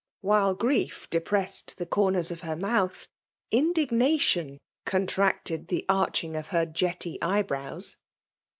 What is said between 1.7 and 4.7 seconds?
the comers of her inoath, indignation